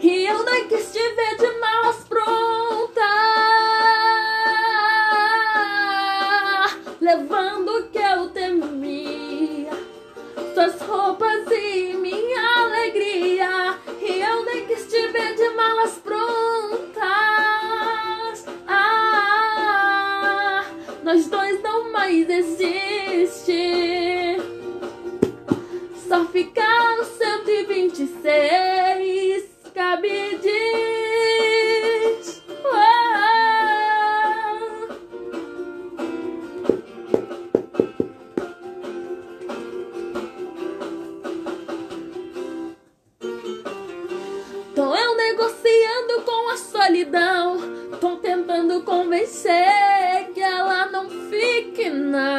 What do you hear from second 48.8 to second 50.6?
convencer que